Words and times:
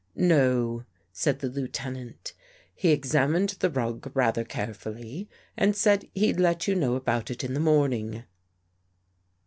""No," 0.39 0.83
said 1.11 1.41
the 1.41 1.47
Lieutenant." 1.47 2.33
He 2.73 2.89
examined 2.89 3.49
the 3.59 3.69
rug 3.69 4.09
rather 4.15 4.43
carefully 4.43 5.29
and 5.55 5.75
said 5.75 6.09
he'd 6.15 6.39
let 6.39 6.67
you 6.67 6.73
know 6.73 6.95
about 6.95 7.29
it 7.29 7.43
in 7.43 7.53
the 7.53 7.59
morning." 7.59 8.23